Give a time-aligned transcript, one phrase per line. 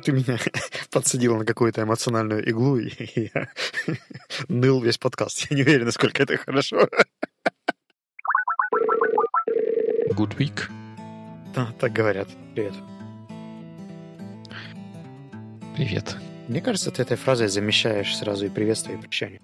[0.00, 0.38] ты меня
[0.90, 2.90] подсадил на какую-то эмоциональную иглу, и
[3.34, 3.48] я
[4.48, 5.46] ныл весь подкаст.
[5.50, 6.88] Я не уверен, насколько это хорошо.
[10.10, 10.70] Good week.
[11.54, 12.28] Да, так говорят.
[12.54, 12.74] Привет.
[15.76, 16.16] Привет.
[16.48, 19.40] Мне кажется, ты этой фразой замещаешь сразу и приветствие, и прощание.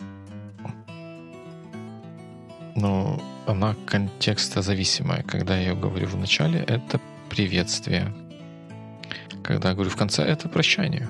[2.75, 5.23] Но она контекстозависимая.
[5.23, 8.13] Когда я ее говорю в начале, это приветствие.
[9.47, 11.09] Когда говорю в конце, это прощание.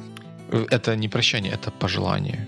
[0.52, 2.46] Э, это не прощание, это пожелание.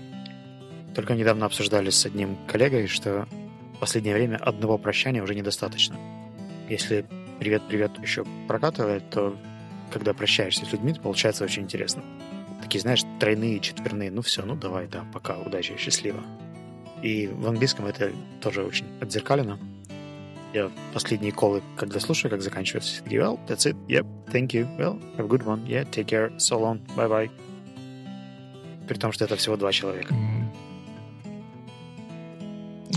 [0.93, 3.27] Только недавно обсуждали с одним коллегой, что
[3.75, 5.97] в последнее время одного прощания уже недостаточно.
[6.69, 7.05] Если
[7.39, 9.35] привет-привет еще прокатывает, то
[9.91, 12.03] когда прощаешься с людьми, получается очень интересно.
[12.61, 16.21] Такие, знаешь, тройные, четверные, ну все, ну давай, да, пока, удачи, счастливо.
[17.01, 19.57] И в английском это тоже очень отзеркалено.
[20.53, 25.25] Я последние колы, когда слушаю, как заканчивается, well, that's it, yep, thank you, well, have
[25.25, 27.29] a good one, yeah, take care, so long, bye-bye.
[28.87, 30.15] При том, что это всего два человека.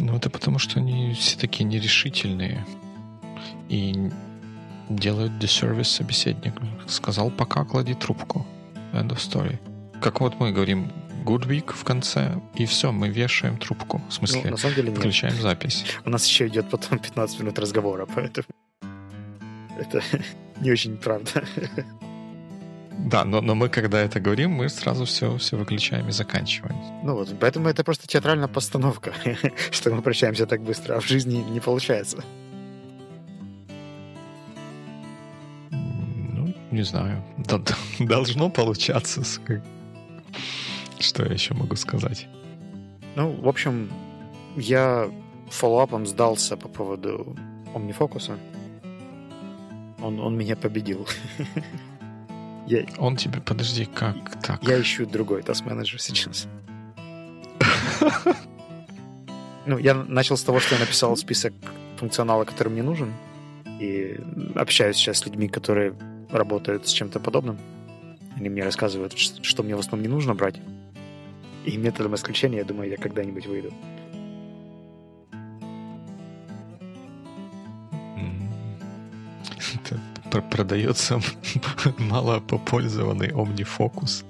[0.00, 2.64] Ну, это потому, что они все такие нерешительные
[3.68, 4.10] и
[4.88, 6.64] делают десервис собеседнику.
[6.86, 8.46] Сказал пока, клади трубку.
[8.94, 9.58] End of story.
[10.00, 10.90] Как вот мы говорим,
[11.22, 14.00] good week в конце, и все, мы вешаем трубку.
[14.08, 15.42] В смысле, ну, на самом деле включаем нет.
[15.42, 15.84] запись.
[16.04, 18.46] У нас еще идет потом 15 минут разговора, поэтому
[19.78, 20.02] это
[20.60, 21.44] не очень правда.
[22.98, 26.76] Да, но, но мы, когда это говорим, мы сразу все, все выключаем и заканчиваем.
[27.02, 29.12] Ну вот, поэтому это просто театральная постановка,
[29.70, 32.22] что мы прощаемся так быстро, а в жизни не получается.
[35.70, 37.24] Ну, не знаю.
[37.98, 39.22] Должно получаться.
[41.02, 42.28] Что я еще могу сказать?
[43.16, 43.90] Ну, в общем,
[44.56, 45.10] я
[45.50, 47.36] фоллоуапом сдался по поводу
[47.74, 48.38] Омнифокуса.
[50.00, 51.08] Он, он меня победил.
[52.66, 52.86] я...
[52.98, 54.62] Он тебе, подожди, как так?
[54.62, 56.46] Я ищу другой таск-менеджер сейчас.
[59.66, 61.52] ну, я начал с того, что я написал список
[61.96, 63.12] функционала, который мне нужен,
[63.80, 64.20] и
[64.54, 65.94] общаюсь сейчас с людьми, которые
[66.30, 67.58] работают с чем-то подобным.
[68.36, 70.60] Они мне рассказывают, что мне в основном не нужно брать.
[71.64, 73.72] И методом исключения, я думаю, я когда-нибудь выйду.
[80.40, 81.20] продается
[81.98, 84.24] мало попользованный OmniFocus.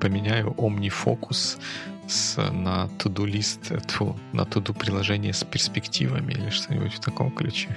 [0.00, 1.58] Поменяю OmniFocus
[2.08, 3.70] с, на to-do лист,
[4.32, 7.76] на to-do приложение с перспективами или что-нибудь в таком ключе.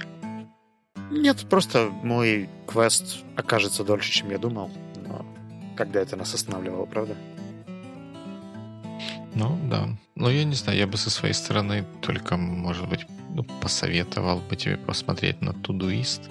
[1.10, 4.70] Нет, просто мой квест окажется дольше, чем я думал.
[5.06, 5.24] Но
[5.76, 7.14] когда это нас останавливало, правда?
[9.36, 9.88] Ну, да.
[10.14, 14.56] Но я не знаю, я бы со своей стороны только, может быть, ну, посоветовал бы
[14.56, 16.22] тебе посмотреть на Todoist,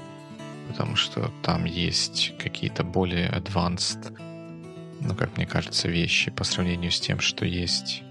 [0.68, 4.18] потому что там есть какие-то более advanced,
[5.02, 8.02] ну, как мне кажется, вещи по сравнению с тем, что есть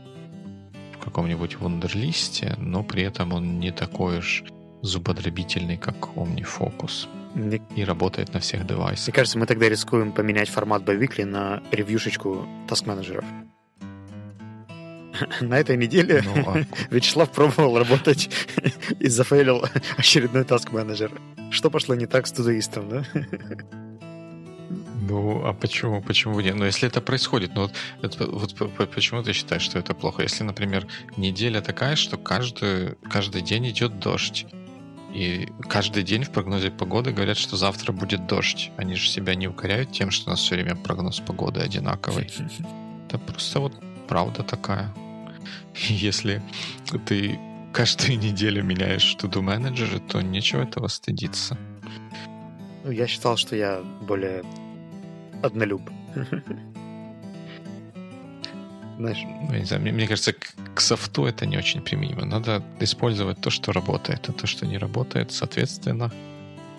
[0.92, 4.44] в каком-нибудь вундерлисте, но при этом он не такой уж
[4.82, 7.08] зубодробительный, как OmniFocus.
[7.34, 7.60] Мне...
[7.74, 9.08] И работает на всех девайсах.
[9.08, 13.24] Мне кажется, мы тогда рискуем поменять формат Biweekly на ревьюшечку таск-менеджеров.
[15.40, 16.64] на этой неделе ну, а...
[16.90, 18.30] Вячеслав пробовал работать
[19.00, 19.64] и зафейлил
[19.96, 21.12] очередной таск-менеджер.
[21.50, 23.04] Что пошло не так с тудоистом, да?
[25.06, 26.00] Ну, а почему?
[26.02, 26.56] Почему нет?
[26.56, 28.54] Ну, если это происходит, ну вот, это, вот
[28.94, 30.22] почему ты считаешь, что это плохо?
[30.22, 30.86] Если, например,
[31.16, 34.46] неделя такая, что каждый, каждый день идет дождь,
[35.12, 38.72] и каждый день в прогнозе погоды говорят, что завтра будет дождь.
[38.76, 42.28] Они же себя не укоряют тем, что у нас все время прогноз погоды одинаковый.
[43.06, 43.74] Это просто вот
[44.08, 44.92] правда такая.
[45.88, 46.42] Если
[47.06, 47.38] ты
[47.72, 51.58] каждую неделю меняешь туду менеджеры, то нечего этого стыдиться.
[52.84, 54.44] Ну, я считал, что я более
[55.42, 55.82] однолюб.
[58.96, 59.24] Знаешь?
[59.24, 62.24] Ну, не знаю, мне, мне кажется, к, к софту это не очень применимо.
[62.24, 66.12] Надо использовать то, что работает, а то, что не работает, соответственно,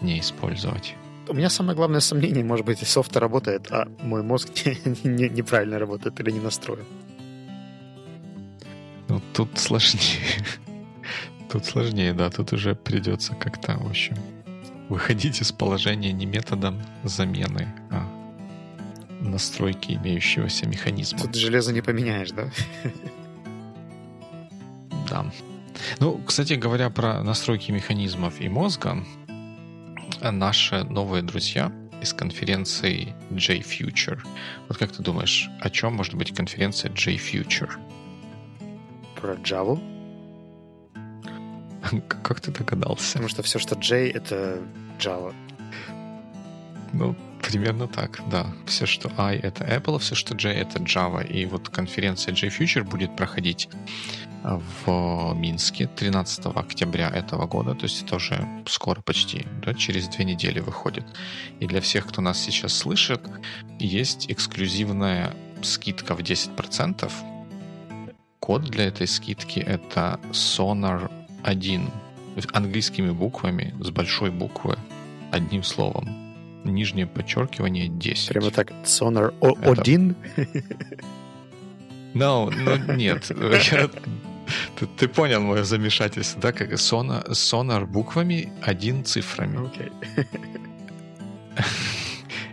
[0.02, 0.96] не использовать.
[1.28, 5.80] У меня самое главное сомнение, может быть, софт работает, а мой мозг не, не, неправильно
[5.80, 6.86] работает или не настроен.
[9.08, 10.46] Ну, тут сложнее.
[11.52, 12.30] Тут сложнее, да.
[12.30, 14.18] Тут уже придется как-то, в общем,
[14.90, 18.08] выходить из положения не методом замены, а
[19.22, 21.20] настройки имеющегося механизма.
[21.20, 22.50] Тут железо не поменяешь, да?
[25.10, 25.32] Да.
[26.00, 29.04] Ну, кстати говоря, про настройки механизмов и мозга,
[30.22, 34.20] наши новые друзья из конференции J-Future.
[34.68, 37.72] Вот как ты думаешь, о чем может быть конференция J-Future?
[39.26, 39.80] Про Java.
[42.24, 43.14] Как ты догадался?
[43.14, 44.60] Потому что все, что J, это
[45.00, 45.34] Java.
[46.94, 48.48] Ну, Примерно так, да.
[48.66, 51.24] Все, что I— это Apple, все, что J— это Java.
[51.24, 53.70] И вот конференция J-Future будет проходить
[54.44, 60.26] в Минске 13 октября этого года, то есть это уже скоро почти, да, через две
[60.26, 61.06] недели выходит.
[61.60, 63.22] И для всех, кто нас сейчас слышит,
[63.80, 65.32] есть эксклюзивная
[65.62, 67.35] скидка в 10%.
[68.46, 71.12] Код для этой скидки это Sonar
[71.44, 71.90] 1
[72.54, 74.78] английскими буквами с большой буквы
[75.32, 76.62] одним словом.
[76.64, 78.30] Нижнее подчеркивание 10.
[78.30, 80.16] Прямо так, Sonar 1?
[82.14, 83.32] No, ну нет.
[84.76, 86.52] Ты, ты понял мое замешательство, да?
[86.52, 89.58] Как сонар, сонар буквами, один цифрами.
[89.58, 89.92] Okay.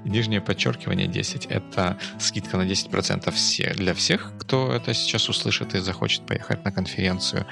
[0.04, 1.46] Нижнее подчеркивание 10.
[1.46, 6.72] Это скидка на 10% все, для всех, кто это сейчас услышит и захочет поехать на
[6.72, 7.46] конференцию.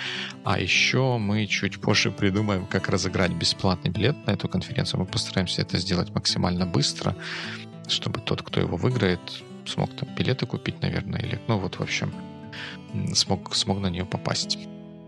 [0.45, 5.01] А еще мы чуть позже придумаем, как разыграть бесплатный билет на эту конференцию.
[5.01, 7.15] Мы постараемся это сделать максимально быстро,
[7.89, 9.21] чтобы тот, кто его выиграет,
[9.67, 12.13] смог там билеты купить, наверное, или, ну вот, в общем,
[13.15, 14.59] смог, смог на нее попасть.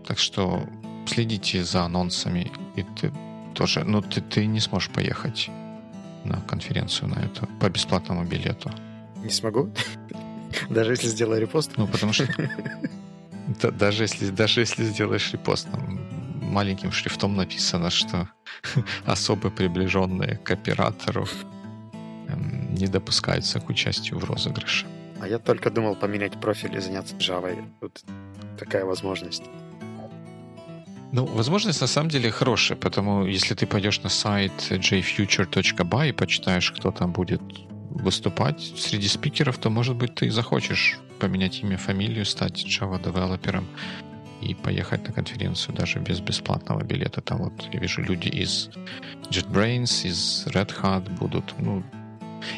[0.07, 0.63] Так что
[1.05, 3.11] следите за анонсами, и ты
[3.53, 5.49] тоже, ну ты, ты не сможешь поехать
[6.23, 8.71] на конференцию на эту по бесплатному билету.
[9.23, 9.69] Не смогу?
[10.69, 11.71] Даже если сделаю репост?
[11.77, 12.27] Ну, потому что
[13.71, 15.67] даже если, даже если сделаешь репост,
[16.41, 18.29] маленьким шрифтом написано, что
[19.05, 21.27] особо приближенные к оператору
[22.27, 24.85] эм, не допускаются к участию в розыгрыше.
[25.19, 27.65] А я только думал поменять профиль и заняться Java.
[27.79, 28.03] Тут
[28.59, 29.43] такая возможность.
[31.13, 36.71] Ну, возможность на самом деле хорошая, потому если ты пойдешь на сайт jfuture.by и почитаешь,
[36.71, 37.39] кто там будет
[37.91, 43.65] выступать среди спикеров, то, может быть, ты захочешь поменять имя, фамилию, стать Java-девелопером
[44.41, 47.21] и поехать на конференцию даже без бесплатного билета.
[47.21, 48.71] Там вот я вижу люди из
[49.29, 51.53] JetBrains, из Red Hat будут.
[51.59, 51.83] Ну,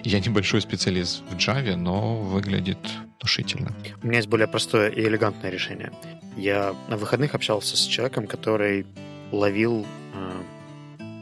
[0.06, 2.80] я небольшой специалист в Java, но выглядит
[3.20, 3.72] внушительно.
[4.04, 5.92] У меня есть более простое и элегантное решение.
[6.38, 8.86] Я на выходных общался с человеком, который
[9.32, 10.42] ловил э,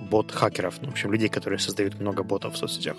[0.09, 2.97] бот-хакеров, ну, в общем, людей, которые создают много ботов в соцсетях.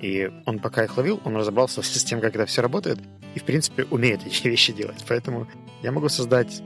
[0.00, 2.98] И он пока их ловил, он разобрался с тем, как это все работает,
[3.34, 5.04] и, в принципе, умеет эти вещи делать.
[5.08, 5.46] Поэтому
[5.82, 6.62] я могу создать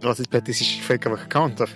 [0.00, 1.70] 25 тысяч фейковых аккаунтов,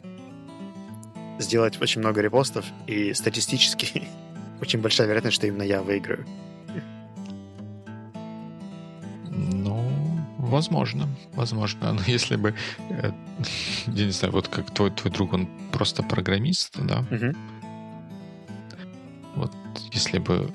[1.39, 4.09] сделать очень много репостов, и статистически
[4.61, 6.27] очень большая вероятность, что именно я выиграю.
[10.55, 11.93] Возможно, возможно.
[11.93, 12.55] Но если бы,
[12.91, 13.13] э,
[13.87, 17.05] я не знаю, вот как твой, твой друг, он просто программист, да?
[17.11, 17.33] Угу.
[19.37, 19.53] Вот
[19.93, 20.51] если бы...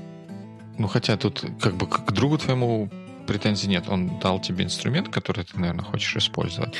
[0.77, 2.89] Ну, хотя тут как бы к другу твоему
[3.27, 3.89] претензий нет.
[3.89, 6.75] Он дал тебе инструмент, который ты, наверное, хочешь использовать.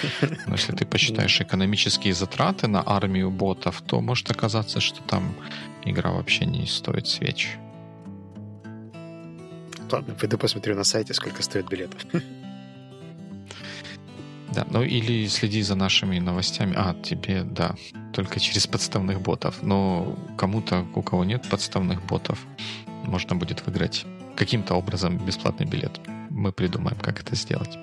[0.47, 5.35] Но если ты посчитаешь экономические затраты на армию ботов, то может оказаться, что там
[5.85, 7.49] игра вообще не стоит свеч.
[9.91, 11.91] Ладно, пойду посмотрю на сайте, сколько стоит билет.
[14.59, 16.73] Да, ну или следи за нашими новостями.
[16.75, 17.75] А, тебе, да,
[18.11, 19.63] только через подставных ботов.
[19.63, 22.45] Но кому-то, у кого нет подставных ботов,
[23.05, 26.01] можно будет выиграть каким-то образом бесплатный билет.
[26.29, 27.77] Мы придумаем, как это сделать.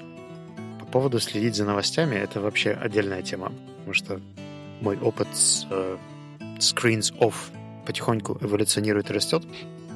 [0.81, 3.53] По поводу следить за новостями, это вообще отдельная тема.
[3.79, 4.21] Потому что
[4.83, 5.97] мой опыт с э,
[6.59, 7.35] screens off
[7.87, 9.45] потихоньку эволюционирует и растет.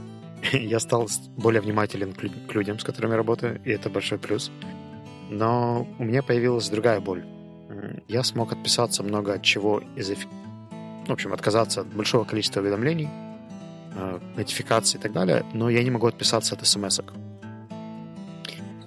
[0.52, 4.50] Я стал более внимателен к людям, с которыми работаю, и это большой плюс.
[5.30, 7.25] Но у меня появилась другая боль.
[8.08, 10.10] Я смог отписаться много от чего из...
[11.06, 13.08] В общем, отказаться от большого количества уведомлений,
[13.94, 17.12] э, нотификаций и так далее, но я не могу отписаться от смс -ок.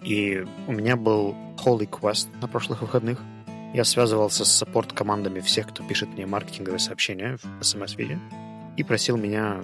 [0.03, 3.19] И у меня был Holy Quest на прошлых выходных.
[3.73, 8.19] Я связывался с саппорт-командами всех, кто пишет мне маркетинговые сообщения в смс-виде
[8.77, 9.63] и просил меня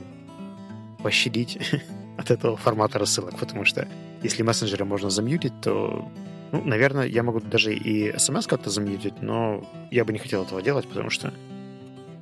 [1.04, 1.60] пощадить
[2.18, 3.88] от этого формата рассылок, потому что
[4.24, 6.10] если мессенджеры можно замьютить, то,
[6.52, 10.62] ну, наверное, я могу даже и смс как-то замьютить, но я бы не хотел этого
[10.62, 11.34] делать, потому что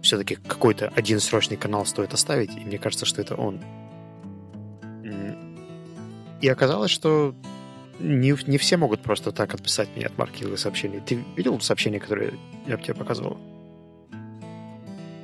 [0.02, 3.62] все-таки какой-то один срочный канал стоит оставить, и мне кажется, что это он.
[6.42, 7.36] И оказалось, что
[8.00, 11.02] не, не все могут просто так отписать мне от маркетинговых сообщений.
[11.02, 12.34] Ты видел сообщения, которые
[12.68, 13.38] я тебе показывал?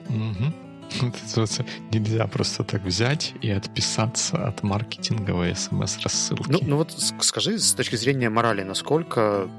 [0.10, 0.62] Угу.
[1.91, 6.50] Нельзя просто так взять и отписаться от маркетинговой смс-рассылки.
[6.50, 9.50] Ну, ну вот скажи с точки зрения морали, насколько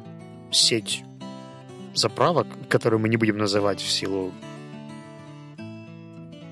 [0.51, 1.05] сеть
[1.95, 4.33] заправок, которую мы не будем называть в силу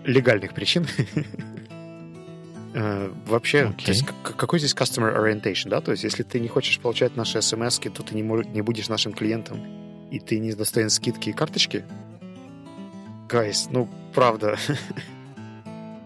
[0.05, 0.87] легальных причин,
[2.75, 3.85] э, вообще, okay.
[3.85, 5.81] то есть, какой здесь customer orientation, да?
[5.81, 9.13] То есть, если ты не хочешь получать наши смс то ты не, не будешь нашим
[9.13, 9.61] клиентом,
[10.11, 11.85] и ты не достоин скидки и карточки,
[13.33, 14.59] Гайс, ну, правда.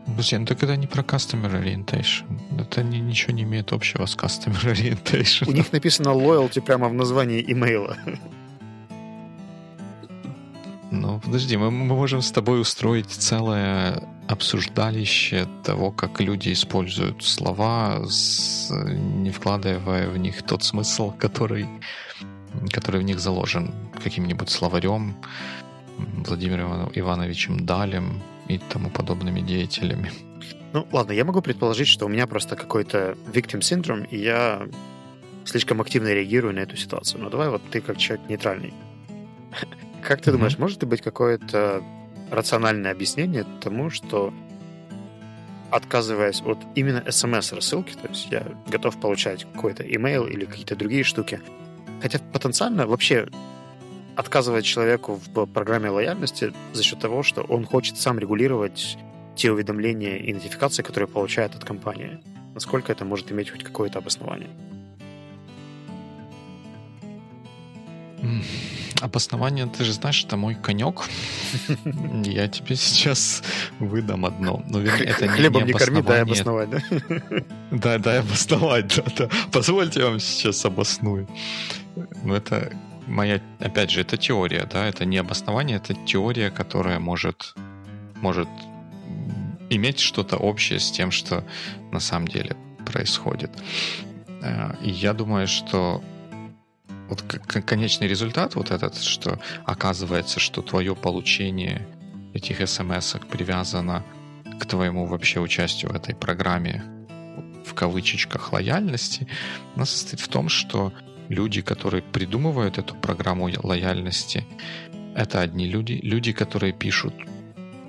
[0.06, 2.24] Друзья, ну так это не про Customer Orientation.
[2.60, 5.48] Это не, ничего не имеет общего с Customer Orientation.
[5.48, 7.96] У них написано loyalty прямо в названии имейла.
[10.92, 18.04] Ну, подожди, мы, мы можем с тобой устроить целое обсуждалище того, как люди используют слова,
[18.08, 21.66] с, не вкладывая в них тот смысл, который,
[22.70, 25.16] который в них заложен каким-нибудь словарем,
[26.26, 30.10] Владимиром Ивановичем Далем и тому подобными деятелями.
[30.72, 34.68] Ну, ладно, я могу предположить, что у меня просто какой-то victim syndrome, и я
[35.44, 37.22] слишком активно реагирую на эту ситуацию.
[37.22, 38.74] Но давай вот ты как человек нейтральный.
[40.02, 41.82] Как ты думаешь, может ли быть какое-то
[42.30, 44.32] рациональное объяснение тому, что
[45.70, 51.40] отказываясь от именно смс-рассылки, то есть я готов получать какой-то имейл или какие-то другие штуки,
[52.02, 53.28] хотя потенциально вообще
[54.16, 58.98] отказывать человеку в программе лояльности за счет того, что он хочет сам регулировать
[59.36, 62.18] те уведомления и нотификации, которые получает от компании.
[62.54, 64.48] Насколько это может иметь хоть какое-то обоснование?
[69.02, 71.02] Обоснование, ты же знаешь, это мой конек.
[72.24, 73.42] Я тебе сейчас
[73.78, 74.64] выдам одно.
[74.70, 76.80] Но это Хлебом не, корми, дай обосновать, да?
[77.70, 79.28] Да, дай обосновать, да, да.
[79.52, 81.28] Позвольте я вам сейчас обосную.
[82.24, 82.72] Ну, это
[83.06, 87.54] моя, опять же, это теория, да, это не обоснование, это теория, которая может,
[88.16, 88.48] может
[89.70, 91.44] иметь что-то общее с тем, что
[91.92, 93.50] на самом деле происходит.
[94.42, 96.02] Э, и я думаю, что
[97.08, 101.86] вот конечный результат вот этот, что оказывается, что твое получение
[102.34, 104.04] этих смс привязано
[104.58, 106.82] к твоему вообще участию в этой программе
[107.64, 109.26] в кавычечках лояльности,
[109.74, 110.92] она состоит в том, что
[111.28, 114.44] люди, которые придумывают эту программу лояльности,
[115.14, 116.00] это одни люди.
[116.02, 117.14] Люди, которые пишут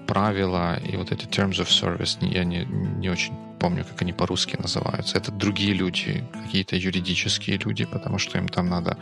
[0.08, 4.58] правила и вот эти terms of service, я не, не очень помню, как они по-русски
[4.58, 5.17] называются.
[5.17, 8.98] Это другие люди, какие-то юридические люди, потому что им там надо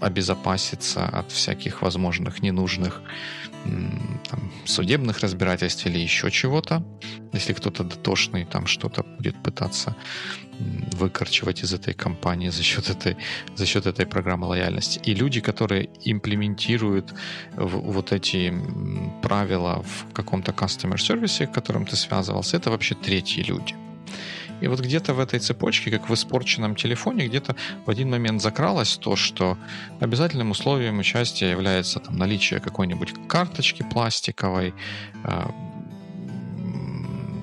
[0.00, 3.02] обезопаситься от всяких возможных ненужных
[4.30, 6.82] там, судебных разбирательств или еще чего-то.
[7.32, 9.94] Если кто-то дотошный там что-то будет пытаться
[10.92, 13.16] выкорчевать из этой компании за счет этой,
[13.56, 15.00] за счет этой программы лояльности.
[15.04, 17.14] И люди, которые имплементируют
[17.56, 18.54] вот эти
[19.22, 23.74] правила в каком-то customer сервисе, которым ты связывался, это вообще третьи люди.
[24.62, 28.96] И вот где-то в этой цепочке, как в испорченном телефоне, где-то в один момент закралось
[28.96, 29.58] то, что
[30.00, 34.72] обязательным условием участия является там, наличие какой-нибудь карточки пластиковой,
[35.24, 35.50] а,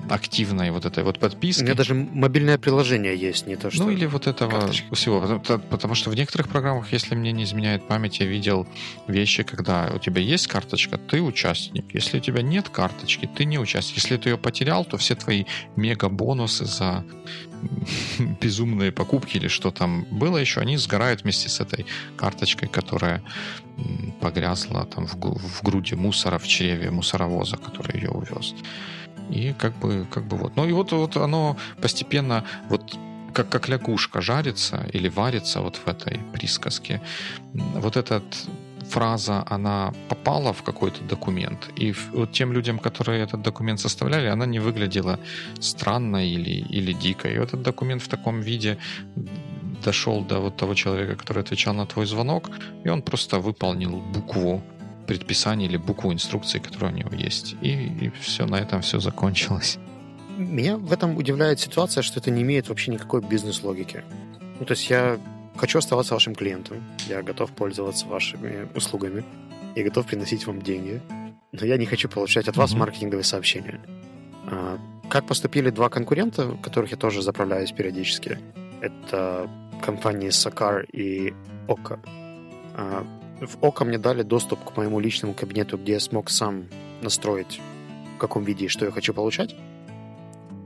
[0.08, 1.62] активной вот этой вот подписки.
[1.62, 3.84] У меня даже мобильное приложение есть, не то что...
[3.84, 4.94] Ну или вот этого карточка.
[4.94, 5.20] всего.
[5.20, 8.66] Потому, потому что в некоторых программах, если мне не изменяет память, я видел
[9.08, 11.94] вещи, когда у тебя есть карточка, ты участник.
[11.94, 13.96] Если у тебя нет карточки, ты не участник.
[13.96, 15.44] Если ты ее потерял, то все твои
[15.76, 17.04] мега-бонусы за
[18.40, 23.22] безумные покупки или что там было еще, они сгорают вместе с этой карточкой, которая
[24.20, 28.54] погрязла там в, в груди мусора в чреве мусоровоза, который ее увез.
[29.30, 30.56] И как бы, как бы вот.
[30.56, 32.96] Ну и вот, вот оно постепенно вот
[33.32, 37.00] как, как лягушка жарится или варится вот в этой присказке.
[37.52, 38.22] Вот эта
[38.90, 44.46] фраза, она попала в какой-то документ, и вот тем людям, которые этот документ составляли, она
[44.46, 45.18] не выглядела
[45.60, 47.28] странно или, или дико.
[47.28, 48.78] И этот документ в таком виде
[49.84, 52.50] дошел до вот того человека, который отвечал на твой звонок,
[52.84, 54.62] и он просто выполнил букву
[55.06, 57.56] предписание или букву инструкции, которая у него есть.
[57.62, 59.78] И, и все, на этом все закончилось.
[60.36, 64.02] Меня в этом удивляет ситуация, что это не имеет вообще никакой бизнес-логики.
[64.58, 65.18] Ну, то есть я
[65.56, 69.24] хочу оставаться вашим клиентом, я готов пользоваться вашими услугами,
[69.76, 71.00] я готов приносить вам деньги,
[71.52, 72.78] но я не хочу получать от вас mm-hmm.
[72.78, 73.80] маркетинговые сообщения.
[74.46, 78.38] А, как поступили два конкурента, которых я тоже заправляюсь периодически,
[78.80, 79.48] это
[79.82, 81.32] компании Sakar и
[81.68, 81.98] Oka.
[82.76, 83.06] А,
[83.46, 86.66] в ОКО мне дали доступ к моему личному кабинету, где я смог сам
[87.02, 87.60] настроить,
[88.16, 89.54] в каком виде и что я хочу получать.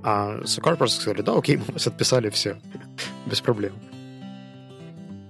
[0.03, 2.59] А Сокар просто сказали, да, окей, мы вас отписали, все,
[3.27, 3.73] без проблем.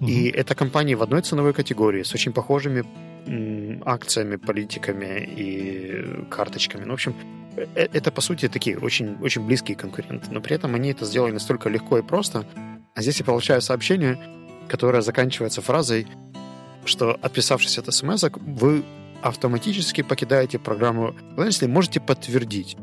[0.00, 0.06] Mm-hmm.
[0.06, 2.84] И это компании в одной ценовой категории с очень похожими
[3.26, 6.84] м, акциями, политиками и карточками.
[6.84, 7.14] Ну, в общем,
[7.56, 10.28] э, это, по сути, такие очень, очень близкие конкуренты.
[10.30, 12.46] Но при этом они это сделали настолько легко и просто.
[12.94, 14.18] А здесь я получаю сообщение,
[14.68, 16.06] которое заканчивается фразой
[16.84, 18.84] что, отписавшись от смс, вы
[19.22, 22.76] автоматически покидаете программу если можете подтвердить.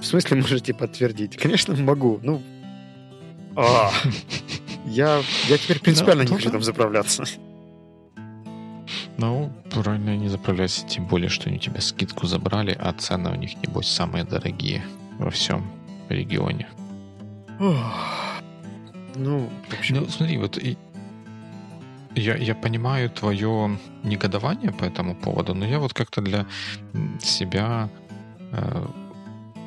[0.00, 1.36] В смысле можете подтвердить?
[1.36, 2.20] Конечно, могу.
[2.22, 2.42] Ну,
[3.56, 3.90] а,
[4.86, 7.24] я, я теперь принципиально не хочу там заправляться.
[9.18, 13.34] Ну, Правильно не заправляйся, тем более, что они у тебя скидку забрали, а цены у
[13.34, 14.84] них, небось, самые дорогие
[15.18, 15.70] во всем
[16.08, 16.68] регионе.
[17.58, 20.76] Ну, в общем, Ну, смотри, вот и-
[22.16, 26.46] я, я понимаю твое негодование по этому поводу, но я вот как-то для
[27.20, 27.88] себя
[28.52, 28.86] э,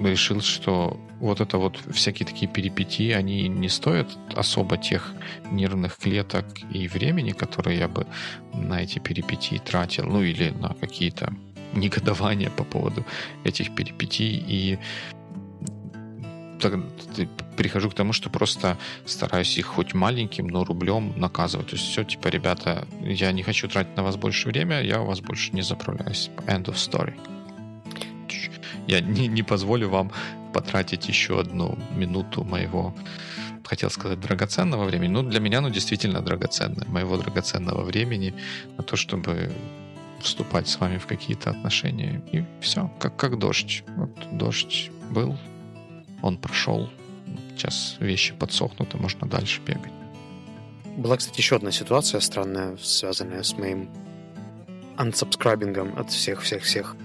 [0.02, 5.14] решил, что вот это вот всякие такие перипетии, они не стоят особо тех
[5.52, 8.08] нервных клеток и времени, которые я бы
[8.54, 11.34] на эти перипетии тратил, ну или на какие-то
[11.74, 13.06] негодования по поводу
[13.44, 14.44] этих перипетий.
[14.48, 14.80] И
[16.60, 16.74] так,
[17.58, 21.68] прихожу к тому, что просто стараюсь их хоть маленьким, но рублем наказывать.
[21.68, 25.06] То есть все, типа, ребята, я не хочу тратить на вас больше время, я у
[25.06, 26.30] вас больше не заправляюсь.
[26.48, 27.14] End of story.
[28.88, 30.12] Я не, не позволю вам
[30.54, 32.96] потратить еще одну минуту моего,
[33.64, 35.12] хотел сказать, драгоценного времени.
[35.12, 36.88] Ну, для меня, ну, действительно драгоценное.
[36.88, 38.34] Моего драгоценного времени
[38.78, 39.52] на то, чтобы
[40.22, 42.22] вступать с вами в какие-то отношения.
[42.32, 43.84] И все, как, как дождь.
[43.96, 45.38] Вот дождь был,
[46.22, 46.90] он прошел.
[47.56, 49.92] Сейчас вещи подсохнут, и можно дальше бегать.
[50.98, 53.90] Была, кстати, еще одна ситуация странная, связанная с моим
[54.98, 56.96] ансабскрайбингом от всех-всех-всех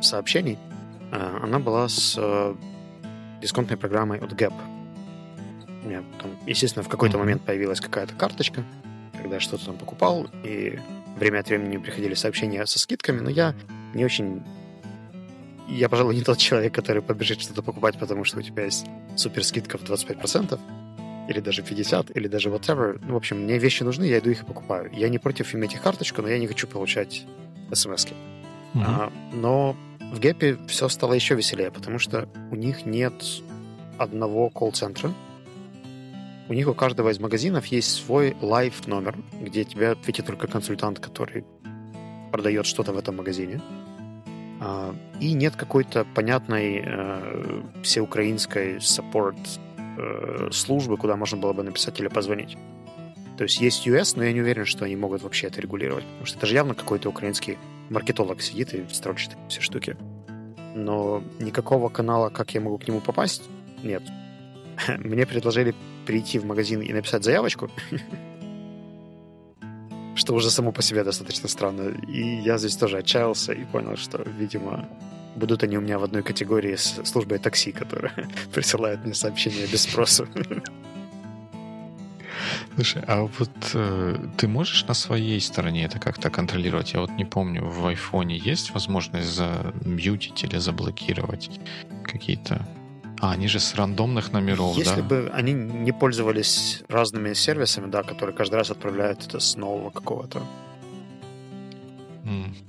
[0.00, 0.58] сообщений.
[1.12, 2.54] А, Она была с э,
[3.42, 4.54] дисконтной программой от Gap.
[5.82, 8.64] У меня там, естественно, в какой-то момент появилась какая-то карточка,
[9.16, 10.78] когда я что-то там покупал, и
[11.18, 13.54] время от времени приходили сообщения со скидками, но я
[13.94, 14.42] не очень...
[15.70, 18.86] Я, пожалуй, не тот человек, который побежит что-то покупать, потому что у тебя есть
[19.16, 20.58] супер скидка в 25%,
[21.28, 23.00] или даже 50, или даже whatever.
[23.06, 24.90] Ну, в общем, мне вещи нужны, я иду их и покупаю.
[24.92, 27.24] Я не против иметь их карточку, но я не хочу получать
[27.72, 28.14] смс -ки.
[28.74, 29.76] А, но
[30.12, 33.14] в Гэпе все стало еще веселее, потому что у них нет
[33.98, 35.12] одного колл-центра.
[36.48, 41.44] У них у каждого из магазинов есть свой лайв-номер, где тебе ответит только консультант, который
[42.32, 43.60] продает что-то в этом магазине.
[44.60, 49.38] А, И нет какой-то понятной э, всеукраинской support
[49.96, 52.56] э, службы, куда можно было бы написать или позвонить.
[53.38, 56.04] То есть есть US, но я не уверен, что они могут вообще это регулировать.
[56.04, 57.56] Потому что это же явно какой-то украинский
[57.88, 59.96] маркетолог сидит и строчит все штуки.
[60.74, 63.42] Но никакого канала, как я могу к нему попасть,
[63.82, 64.02] нет.
[64.98, 65.74] Мне предложили
[66.06, 67.70] прийти в магазин и написать заявочку,
[70.14, 71.94] что уже само по себе достаточно странно.
[72.08, 74.88] И я здесь тоже отчаялся и понял, что, видимо,
[75.36, 79.82] будут они у меня в одной категории с службой такси, которая присылает мне сообщения без
[79.82, 80.26] спроса.
[82.74, 86.92] Слушай, а вот э, ты можешь на своей стороне это как-то контролировать?
[86.92, 91.60] Я вот не помню, в айфоне есть возможность замьютить или заблокировать
[92.04, 92.66] какие-то...
[93.20, 95.02] А, они же с рандомных номеров, Если да?
[95.02, 100.42] бы они не пользовались разными сервисами, да, которые каждый раз отправляют это с нового какого-то.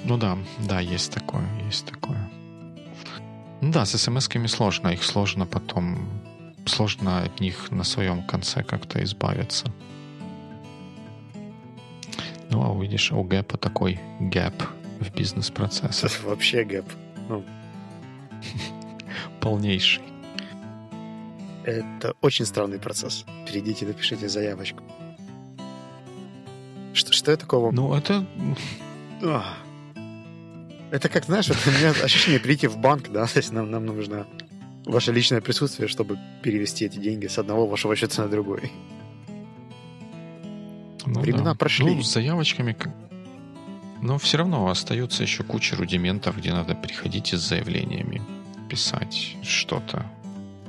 [0.03, 0.37] Ну да,
[0.67, 2.29] да, есть такое, есть такое.
[3.61, 6.09] Ну да, с смс-ками сложно, их сложно потом,
[6.65, 9.71] сложно от них на своем конце как-то избавиться.
[12.49, 14.63] Ну, а увидишь, у Gap а такой gap
[14.99, 16.11] в бизнес-процессах.
[16.11, 16.85] Это вообще gap.
[19.39, 20.10] Полнейший.
[21.63, 23.25] Это очень странный процесс.
[23.47, 24.83] Перейдите, напишите заявочку.
[26.93, 27.71] Что, что я такого...
[27.71, 28.25] Ну, это...
[29.23, 29.57] А.
[30.91, 33.85] Это как, знаешь, вот у меня ощущение прийти в банк, да, то есть нам, нам
[33.85, 34.27] нужно
[34.85, 38.71] ваше личное присутствие, чтобы перевести эти деньги с одного вашего счета на другой.
[41.05, 41.55] ну Времена да.
[41.55, 41.95] прошли.
[41.95, 42.75] Ну, с заявочками...
[44.01, 48.19] Но все равно остается еще куча рудиментов, где надо приходить и с заявлениями
[48.67, 50.07] писать что-то.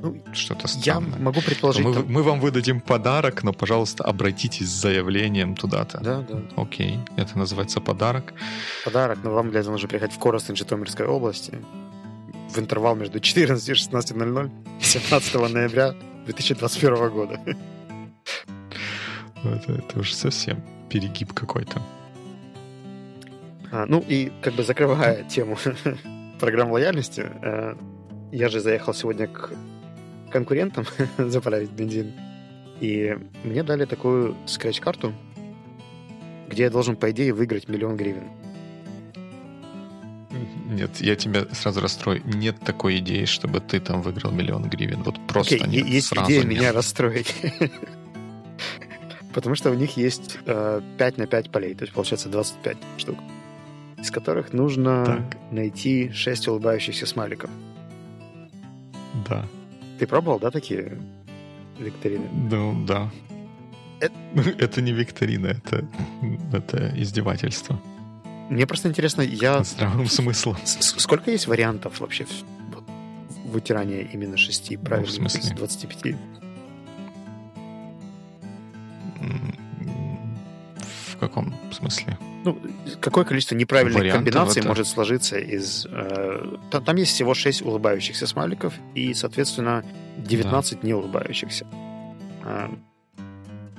[0.03, 1.17] Ну, что-то Я странное.
[1.19, 1.81] могу предположить...
[1.85, 5.99] Мы, там- мы вам выдадим подарок, но, пожалуйста, обратитесь с заявлением туда-то.
[6.01, 6.41] Да, да.
[6.57, 8.33] Окей, это называется подарок.
[8.83, 11.57] Подарок, но вам для этого нужно приехать в Коростень Житомирской области
[12.49, 17.39] в интервал между 14 и 16.00 17 ноября 2021 года.
[19.45, 21.81] Это, это уже совсем перегиб какой-то.
[23.73, 25.57] А, ну и как бы закрывая тему
[26.39, 27.75] программ лояльности, э,
[28.31, 29.51] я же заехал сегодня к
[30.33, 30.85] конкурентам
[31.17, 32.11] заправить бензин,
[32.81, 35.13] и мне дали такую скретч-карту,
[36.49, 38.23] где я должен, по идее, выиграть миллион гривен.
[40.69, 42.21] Нет, я тебя сразу расстрою.
[42.25, 45.03] Нет такой идеи, чтобы ты там выиграл миллион гривен.
[45.03, 46.49] Вот просто Окей, нет, есть сразу идея нет.
[46.49, 47.35] меня расстроить.
[49.33, 53.17] Потому что у них есть э, 5 на 5 полей, то есть получается 25 штук,
[53.99, 55.37] из которых нужно Так.
[55.51, 57.49] найти 6 улыбающихся смайликов.
[59.29, 59.45] Да.
[59.99, 60.97] Ты пробовал, да, такие
[61.79, 62.27] викторины?
[62.31, 63.09] Ну, да.
[64.01, 64.09] Э-
[64.57, 65.87] Это не викторина, это,
[66.51, 67.79] это издевательство.
[68.49, 69.63] Мне просто интересно, я...
[69.63, 70.57] Здравым смыслом.
[70.65, 75.51] Сколько есть вариантов вообще в вытирании именно шести правильных ну, в смысле?
[75.51, 76.15] из 25?
[81.27, 82.17] Каком смысле?
[82.45, 82.59] Ну,
[82.99, 84.67] какое количество неправильных Вариантов комбинаций это...
[84.67, 85.87] может сложиться из...
[85.89, 89.85] Э, там, там есть всего 6 улыбающихся смайликов и, соответственно,
[90.17, 90.87] 19 да.
[90.87, 91.65] не улыбающихся.
[92.43, 92.69] Э,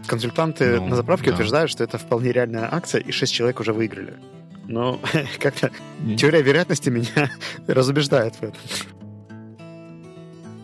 [0.07, 1.35] консультанты ну, на заправке да.
[1.35, 4.14] утверждают, что это вполне реальная акция, и 6 человек уже выиграли.
[4.66, 4.98] Но
[5.38, 5.70] как-то
[6.16, 7.30] теория вероятности меня
[7.66, 8.61] разубеждает в этом.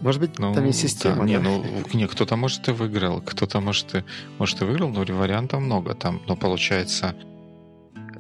[0.01, 1.17] Может быть, ну, там есть система.
[1.17, 1.25] Да.
[1.25, 4.05] Не, ну, не, кто-то, может, и выиграл, кто-то, может, и,
[4.39, 6.23] может, и выиграл, но вариантов много там.
[6.27, 7.15] Но получается,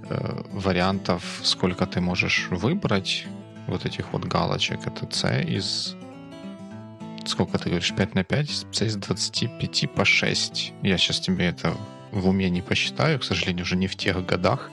[0.08, 3.26] э, вариантов, сколько ты можешь выбрать
[3.66, 5.96] вот этих вот галочек, это C из...
[7.24, 7.94] Сколько ты говоришь?
[7.94, 8.66] 5 на 5?
[8.72, 10.72] C из 25 по 6.
[10.82, 11.74] Я сейчас тебе это
[12.12, 14.70] в уме не посчитаю, к сожалению, уже не в тех годах.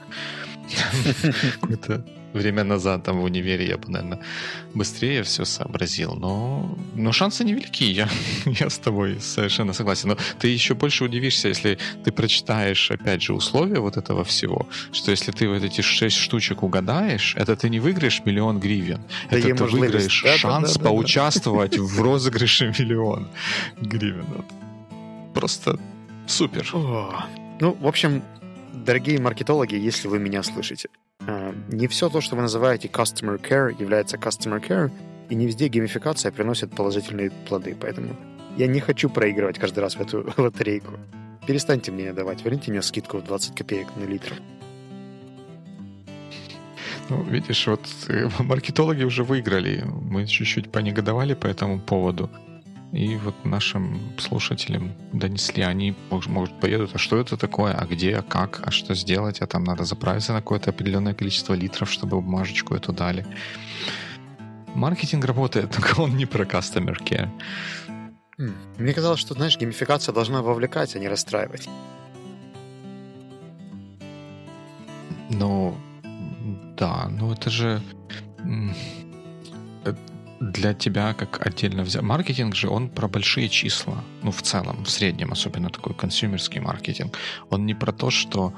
[1.70, 4.20] Это время назад там в универе я бы, наверное,
[4.74, 6.14] быстрее все сообразил.
[6.14, 8.08] Но, но шансы невелики, я,
[8.44, 10.10] я с тобой совершенно согласен.
[10.10, 15.10] Но ты еще больше удивишься, если ты прочитаешь, опять же, условия вот этого всего, что
[15.10, 19.02] если ты вот эти шесть штучек угадаешь, это ты не выиграешь миллион гривен.
[19.30, 23.28] Да это ты выиграешь да, шанс да, да, поучаствовать да, в розыгрыше миллион
[23.80, 24.44] гривен.
[25.34, 25.78] Просто
[26.26, 26.68] супер.
[26.72, 27.24] О,
[27.60, 28.22] ну, в общем,
[28.72, 30.88] дорогие маркетологи, если вы меня слышите,
[31.68, 34.90] не все то, что вы называете customer care, является customer care,
[35.28, 37.76] и не везде геймификация приносит положительные плоды.
[37.80, 38.16] Поэтому
[38.56, 40.92] я не хочу проигрывать каждый раз в эту лотерейку.
[41.46, 44.32] Перестаньте мне давать, верните мне скидку в 20 копеек на литр.
[47.08, 49.82] Ну, видишь, вот э, маркетологи уже выиграли.
[49.84, 52.30] Мы чуть-чуть понегодовали по этому поводу.
[52.92, 58.22] И вот нашим слушателям донесли, они, может, поедут, а что это такое, а где, а
[58.22, 62.74] как, а что сделать, а там надо заправиться на какое-то определенное количество литров, чтобы бумажечку
[62.74, 63.26] эту дали.
[64.74, 67.28] Маркетинг работает, только он не про customer care.
[68.78, 71.68] Мне казалось, что, знаешь, геймификация должна вовлекать, а не расстраивать.
[75.30, 75.76] Ну,
[76.78, 77.82] да, ну это же
[80.40, 82.02] для тебя как отдельно взять.
[82.02, 84.04] Маркетинг же, он про большие числа.
[84.22, 87.18] Ну, в целом, в среднем, особенно такой консюмерский маркетинг.
[87.50, 88.52] Он не про то, что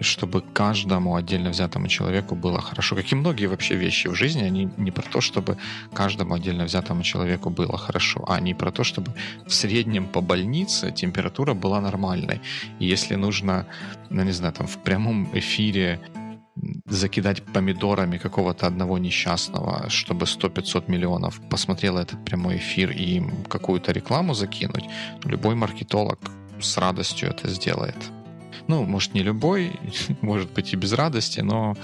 [0.00, 2.96] чтобы каждому отдельно взятому человеку было хорошо.
[2.96, 5.58] Как и многие вообще вещи в жизни, они не про то, чтобы
[5.92, 9.12] каждому отдельно взятому человеку было хорошо, а не про то, чтобы
[9.46, 12.40] в среднем по больнице температура была нормальной.
[12.78, 13.66] И если нужно,
[14.10, 16.00] ну, не знаю, там в прямом эфире
[16.86, 23.92] закидать помидорами какого-то одного несчастного, чтобы 100-500 миллионов посмотрело этот прямой эфир и им какую-то
[23.92, 24.84] рекламу закинуть,
[25.24, 26.18] любой маркетолог
[26.60, 27.96] с радостью это сделает.
[28.68, 29.72] Ну, может, не любой,
[30.22, 31.76] может быть и без радости, но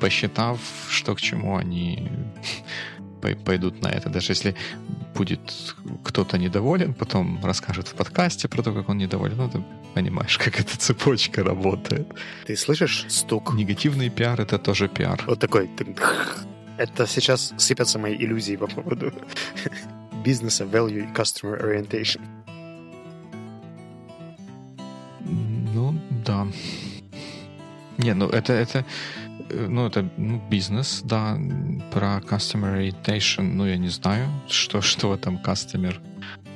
[0.00, 0.58] посчитав,
[0.88, 2.08] что к чему, они
[3.20, 4.08] пойдут на это.
[4.10, 4.54] Даже если
[5.14, 5.40] будет
[6.04, 9.36] кто-то недоволен, потом расскажет в подкасте про то, как он недоволен.
[9.36, 9.62] Ну, ты
[9.94, 12.06] понимаешь, как эта цепочка работает.
[12.46, 13.54] Ты слышишь стук?
[13.54, 15.22] Негативный пиар— это тоже пиар.
[15.26, 15.70] Вот такой.
[16.78, 19.12] Это сейчас сыпятся мои иллюзии по поводу
[20.24, 22.20] бизнеса, value и customer orientation.
[25.74, 26.46] Ну, да.
[27.98, 28.84] Не, ну это, это,
[29.48, 31.38] ну, это ну, бизнес, да,
[31.92, 35.96] про customer orientation, ну, я не знаю, что, что этом customer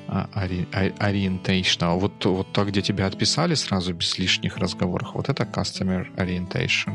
[0.08, 1.78] orientation.
[1.80, 6.94] А вот, вот то, где тебя отписали сразу без лишних разговоров, вот это customer orientation.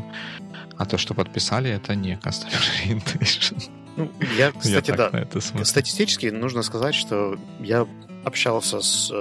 [0.78, 3.70] А то, что подписали, это не customer orientation.
[3.98, 5.66] Ну, я, кстати, я да.
[5.66, 7.86] Статистически нужно сказать, что я
[8.24, 9.12] общался с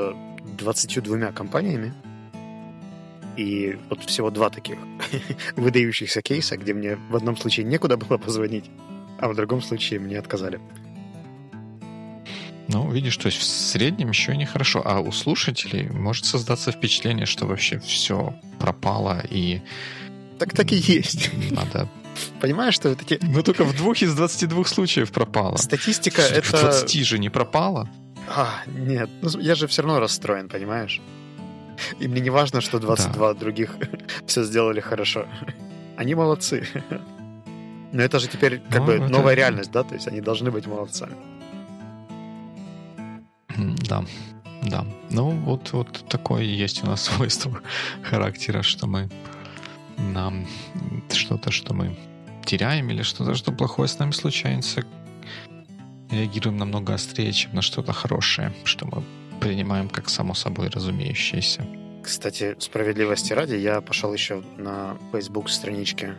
[0.58, 1.92] 22 э, компаниями,
[3.38, 4.78] и вот всего два таких
[5.56, 8.64] выдающихся кейса, где мне в одном случае некуда было позвонить,
[9.18, 10.60] а в другом случае мне отказали.
[12.66, 14.82] Ну, видишь, то есть в среднем еще нехорошо.
[14.84, 19.62] А у слушателей может создаться впечатление, что вообще все пропало и...
[20.38, 21.30] Так так и есть.
[21.50, 21.88] Надо
[22.40, 23.18] Понимаешь, что это те...
[23.22, 25.56] Ну, только в двух из 22 случаев пропало.
[25.56, 26.56] Статистика в это...
[26.56, 27.88] В 20 же не пропало.
[28.28, 29.08] А, нет.
[29.22, 31.00] Ну, я же все равно расстроен, понимаешь?
[31.98, 33.38] И мне не важно, что 22 да.
[33.38, 33.76] других
[34.26, 35.26] все сделали хорошо.
[35.96, 36.66] Они молодцы.
[37.92, 39.08] Но это же теперь как ну, бы это...
[39.08, 39.82] новая реальность, да?
[39.82, 41.16] То есть они должны быть молодцами.
[43.88, 44.04] Да,
[44.62, 44.84] да.
[45.10, 47.60] Ну, вот, вот такое есть у нас свойство
[48.02, 49.08] характера, что мы
[49.96, 50.46] нам
[51.10, 51.96] что-то, что мы
[52.44, 54.84] теряем или что-то, что плохое с нами случается,
[56.10, 59.02] реагируем намного острее, чем на что-то хорошее, что мы
[59.40, 61.64] принимаем как само собой разумеющееся.
[62.02, 66.14] Кстати, справедливости ради, я пошел еще на Facebook страничке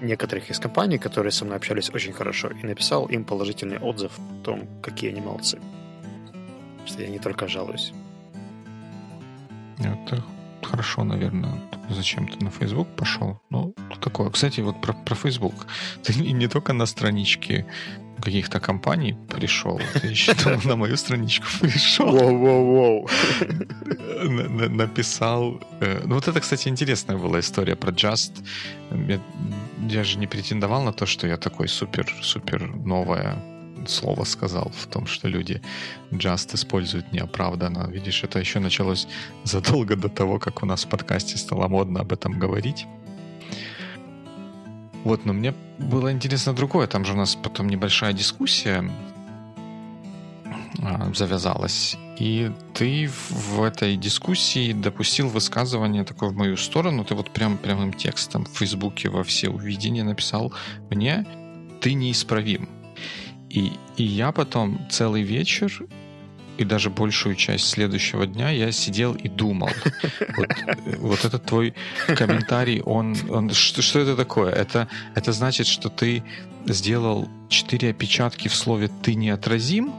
[0.00, 4.44] некоторых из компаний, которые со мной общались очень хорошо, и написал им положительный отзыв о
[4.44, 5.58] том, какие они молодцы.
[6.86, 7.92] Что я не только жалуюсь.
[9.78, 10.22] Это
[10.74, 11.52] хорошо, наверное.
[11.90, 13.38] Зачем ты на Facebook пошел?
[13.50, 14.30] Ну, такое.
[14.30, 15.54] Кстати, вот про, про Facebook.
[16.02, 17.64] Ты не только на страничке
[18.22, 20.34] каких-то компаний пришел, ты еще
[20.68, 22.06] на мою страничку пришел.
[22.06, 23.08] Воу-воу-воу.
[24.76, 25.60] Написал.
[25.80, 28.32] Э, ну, вот это, кстати, интересная была история про Just.
[29.90, 33.36] Я же не претендовал на то, что я такой супер-супер новое
[33.90, 35.60] слово сказал в том, что люди
[36.10, 37.88] just используют неоправданно.
[37.90, 39.06] Видишь, это еще началось
[39.44, 42.86] задолго до того, как у нас в подкасте стало модно об этом говорить.
[45.04, 46.86] Вот, но мне было интересно другое.
[46.86, 48.90] Там же у нас потом небольшая дискуссия
[50.82, 51.96] а, завязалась.
[52.18, 57.04] И ты в этой дискуссии допустил высказывание такое в мою сторону.
[57.04, 60.52] Ты вот прям прямым текстом в Фейсбуке во все увидения написал
[60.90, 61.26] мне
[61.80, 62.68] «Ты неисправим».
[63.54, 65.86] И, и я потом целый вечер
[66.58, 69.70] и даже большую часть следующего дня я сидел и думал.
[70.36, 70.48] Вот,
[70.98, 71.74] вот этот твой
[72.16, 74.50] комментарий, он, он что, что это такое?
[74.50, 76.24] Это, это значит, что ты
[76.66, 79.92] сделал четыре опечатки в слове «ты неотразим»,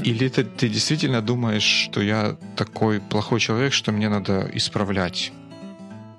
[0.00, 5.32] или ты, ты действительно думаешь, что я такой плохой человек, что мне надо исправлять?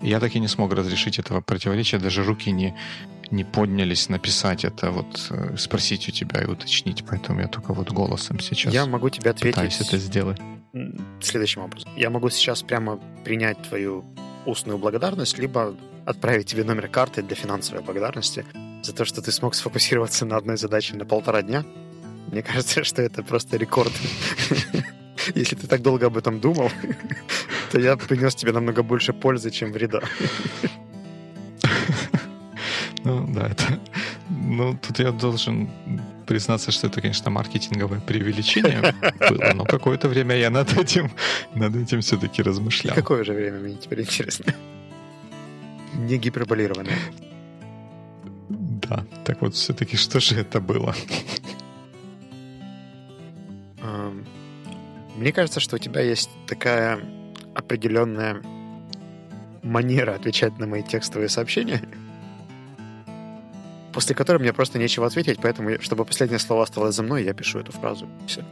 [0.02, 2.76] Я так и не смог разрешить этого противоречия, даже руки не,
[3.32, 7.92] не поднялись написать это, вот э, спросить у тебя и уточнить, поэтому я только вот
[7.92, 10.40] голосом сейчас Я могу тебе ответить пытаюсь это сделать.
[11.22, 11.92] Следующим образом.
[11.96, 14.06] Я могу сейчас прямо принять твою
[14.46, 18.46] устную благодарность, либо отправить тебе номер карты для финансовой благодарности
[18.82, 21.64] за то, что ты смог сфокусироваться на одной задаче на полтора дня.
[22.32, 23.92] Мне кажется, что это просто рекорд.
[25.36, 26.72] Если ты так долго об этом думал,
[27.72, 30.02] то я принес тебе намного больше пользы, чем вреда.
[33.04, 33.80] Ну, да, это...
[34.30, 35.70] Ну, тут я должен
[36.28, 38.94] признаться, что это, конечно, маркетинговое преувеличение
[39.30, 41.12] было, но какое-то время я над этим,
[41.56, 42.96] над этим все-таки размышлял.
[42.96, 44.54] Какое же время, мне теперь интересно.
[45.94, 46.98] Не гиперболированное.
[48.50, 50.96] Да, так вот все-таки что же это было?
[55.16, 57.00] Мне кажется, что у тебя есть такая
[57.54, 58.42] определенная
[59.64, 61.82] манера отвечать на мои текстовые сообщения,
[63.94, 67.60] после которой мне просто нечего ответить, поэтому, чтобы последнее слово осталось за мной, я пишу
[67.60, 68.08] эту фразу.
[68.28, 68.44] Все.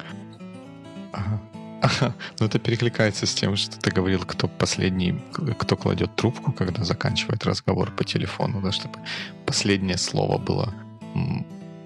[1.11, 1.41] Ага.
[1.81, 2.13] Ага.
[2.39, 5.19] Ну, это перекликается с тем, что ты говорил, кто последний,
[5.57, 8.99] кто кладет трубку, когда заканчивает разговор по телефону, да, чтобы
[9.45, 10.73] последнее слово было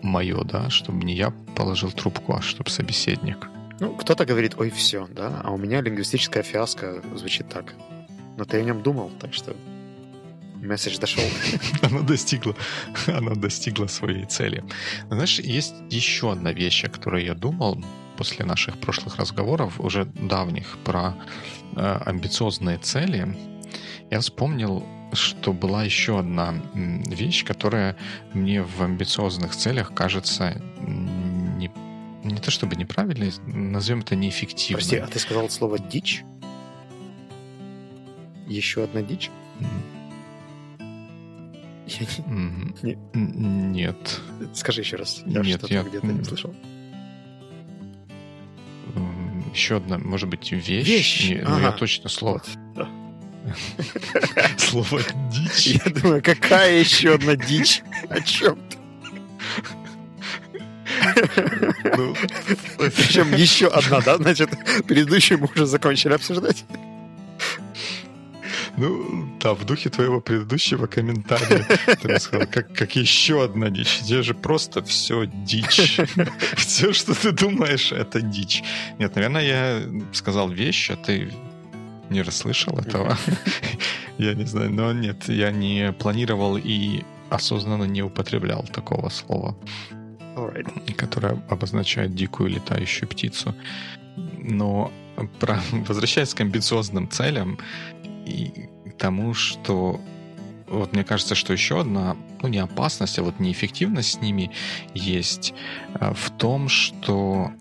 [0.01, 3.47] мое, да, чтобы не я положил трубку, а чтобы собеседник.
[3.79, 7.73] Ну, кто-то говорит, ой, все, да, а у меня лингвистическая фиаско звучит так.
[8.37, 9.55] Но ты о нем думал, так что
[10.67, 11.23] месседж дошел.
[11.81, 12.55] Она достигла,
[13.07, 14.63] она достигла своей цели.
[15.09, 17.83] Знаешь, есть еще одна вещь, о которой я думал
[18.17, 21.15] после наших прошлых разговоров, уже давних, про
[21.75, 23.35] э, амбициозные цели.
[24.11, 27.97] Я вспомнил, что была еще одна вещь, которая
[28.33, 31.71] мне в амбициозных целях кажется не,
[32.23, 34.81] не то чтобы неправильной, назовем это неэффективной.
[34.81, 36.23] Прости, а ты сказал слово «дичь»?
[38.47, 39.29] Еще одна дичь?
[43.13, 44.21] Нет.
[44.53, 45.21] Скажи еще раз.
[45.25, 46.53] Я Нет, я где-то не слышал.
[49.53, 50.87] Еще одна, может быть, вещь.
[50.87, 51.29] Вещь.
[51.29, 51.49] Не, ага.
[51.49, 52.41] Ну, я точно слово.
[54.57, 55.01] Слово
[55.31, 55.67] дичь.
[55.85, 57.83] Я думаю, какая еще одна дичь?
[58.09, 58.77] О чем ты?
[61.97, 62.15] Ну,
[62.77, 64.17] Причем еще одна, да?
[64.17, 64.49] Значит,
[64.87, 66.65] предыдущую мы уже закончили обсуждать.
[68.75, 71.65] Ну, да, в духе твоего предыдущего комментария
[72.01, 74.01] ты рассказал, как, как еще одна дичь.
[74.01, 75.99] Где же просто все дичь.
[76.57, 78.63] Все, что ты думаешь, это дичь.
[78.97, 79.81] Нет, наверное, я
[80.11, 81.31] сказал вещь, а ты
[82.09, 83.17] не расслышал этого.
[84.17, 89.57] Я не знаю, но нет, я не планировал и осознанно не употреблял такого слова,
[90.95, 93.55] которое обозначает дикую летающую птицу.
[94.37, 94.91] Но
[95.39, 97.57] про, возвращаясь к амбициозным целям,
[98.25, 99.99] и к тому, что
[100.67, 104.51] вот мне кажется, что еще одна, ну не опасность, а вот неэффективность с ними
[104.93, 105.53] есть
[105.93, 107.51] э, в том, что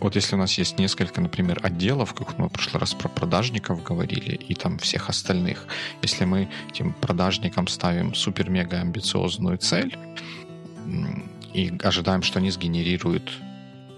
[0.00, 3.82] вот если у нас есть несколько, например, отделов, как мы в прошлый раз про продажников
[3.82, 5.66] говорили, и там всех остальных,
[6.02, 9.96] если мы этим продажникам ставим супер-мега амбициозную цель
[11.52, 13.30] и ожидаем, что они сгенерируют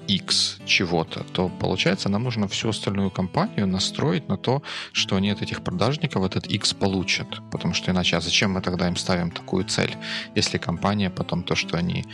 [0.09, 4.63] X чего-то, то получается нам нужно всю остальную компанию настроить на то,
[4.93, 7.27] что они от этих продажников этот X получат.
[7.51, 9.97] Потому что иначе, а зачем мы тогда им ставим такую цель,
[10.37, 12.05] если компания потом то, что они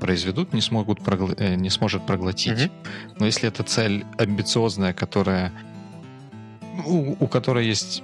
[0.00, 2.58] произведут, не, смогут прогла- э, не сможет проглотить.
[2.58, 3.16] Mm-hmm.
[3.18, 5.52] Но если эта цель амбициозная, которая
[6.86, 8.02] у, у которой есть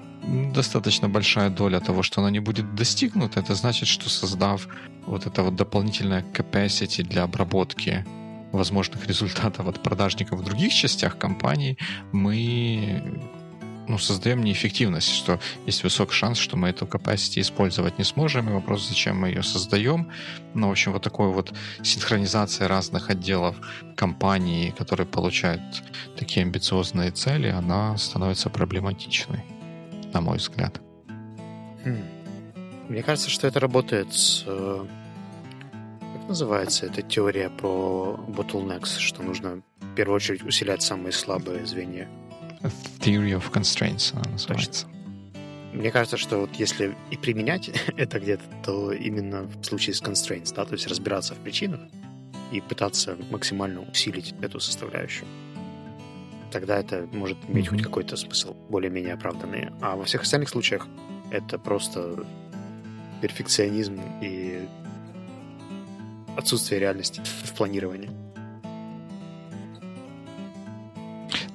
[0.55, 4.69] достаточно большая доля того, что она не будет достигнута, это значит, что создав
[5.07, 8.05] вот это вот дополнительное capacity для обработки
[8.53, 11.77] возможных результатов от продажников в других частях компании,
[12.13, 13.03] мы
[13.91, 18.53] ну, создаем неэффективность, что есть высокий шанс, что мы эту capacity использовать не сможем, и
[18.53, 20.13] вопрос, зачем мы ее создаем.
[20.55, 23.57] Ну, в общем, вот такой вот синхронизация разных отделов
[23.97, 25.61] компании, которые получают
[26.17, 29.41] такие амбициозные цели, она становится проблематичной,
[30.13, 30.81] на мой взгляд.
[31.85, 32.05] Хм.
[32.89, 34.87] Мне кажется, что это работает с э,
[36.31, 42.09] называется эта теория про bottlenecks, что нужно в первую очередь усилять самые слабые звенья?
[43.01, 44.87] Theory of Constraints она называется.
[44.87, 45.01] Точно.
[45.73, 50.55] Мне кажется, что вот если и применять это где-то, то именно в случае с constraints,
[50.55, 51.81] да, то есть разбираться в причинах
[52.53, 55.27] и пытаться максимально усилить эту составляющую.
[56.53, 57.71] Тогда это может иметь mm-hmm.
[57.71, 59.71] хоть какой-то смысл, более-менее оправданный.
[59.81, 60.87] А во всех остальных случаях
[61.31, 62.25] это просто
[63.21, 64.67] перфекционизм и
[66.41, 68.11] отсутствие реальности в планировании.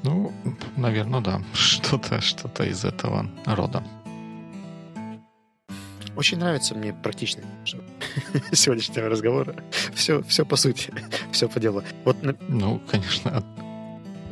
[0.04, 0.32] Ну,
[0.78, 1.42] наверное, да.
[1.54, 3.84] Что-то что из этого рода.
[6.16, 7.44] Очень нравится мне практично
[8.54, 9.56] сегодняшнего разговора.
[9.94, 10.94] Все, все по сути,
[11.32, 11.84] все по делу.
[12.06, 12.18] Вот,
[12.48, 13.44] ну, конечно.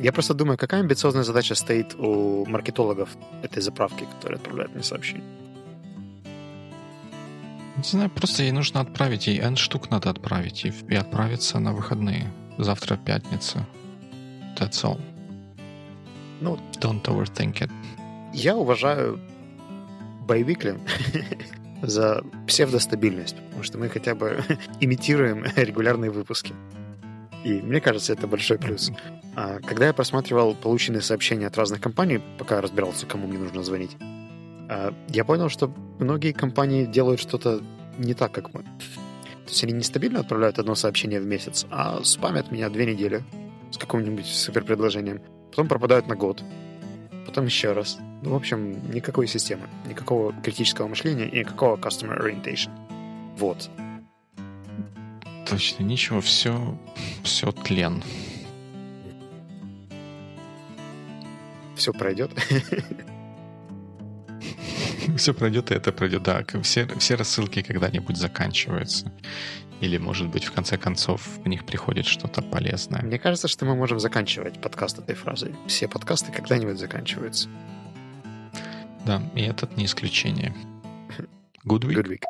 [0.00, 3.10] Я просто думаю, какая амбициозная задача стоит у маркетологов
[3.42, 5.24] этой заправки, которые отправляют мне сообщения.
[7.76, 11.72] Не знаю, просто ей нужно отправить, ей N штук надо отправить, и, и отправиться на
[11.72, 12.32] выходные.
[12.56, 13.66] Завтра пятница.
[14.56, 15.00] That's all.
[16.40, 17.70] Ну, Don't overthink it.
[18.32, 19.20] Я уважаю
[20.26, 20.78] Байвикли
[21.82, 24.42] за псевдостабильность, потому что мы хотя бы
[24.80, 26.54] имитируем регулярные выпуски.
[27.44, 28.90] И мне кажется, это большой плюс.
[29.36, 33.96] А когда я просматривал полученные сообщения от разных компаний, пока разбирался, кому мне нужно звонить,
[35.08, 37.62] я понял, что многие компании делают что-то
[37.98, 38.62] не так, как мы.
[38.62, 43.22] То есть они нестабильно отправляют одно сообщение в месяц, а спамят меня две недели
[43.70, 45.20] с каким-нибудь суперпредложением.
[45.50, 46.42] Потом пропадают на год.
[47.26, 47.98] Потом еще раз.
[48.22, 52.70] Ну, в общем, никакой системы, никакого критического мышления и никакого customer orientation.
[53.36, 53.68] Вот.
[55.46, 56.78] Точно, ничего, все,
[57.22, 58.02] все тлен.
[61.76, 62.30] Все пройдет.
[65.16, 66.22] все пройдет, и это пройдет.
[66.22, 69.12] Да, все, все рассылки когда-нибудь заканчиваются.
[69.80, 73.02] Или, может быть, в конце концов в них приходит что-то полезное.
[73.02, 75.54] Мне кажется, что мы можем заканчивать подкаст этой фразой.
[75.66, 77.48] Все подкасты когда-нибудь заканчиваются.
[79.04, 80.54] Да, и этот не исключение.
[81.64, 81.96] Good week.
[81.96, 82.22] Good week.